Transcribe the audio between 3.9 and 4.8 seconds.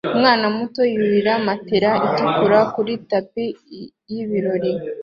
y'ibirori